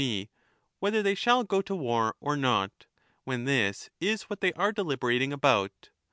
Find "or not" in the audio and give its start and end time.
2.20-2.86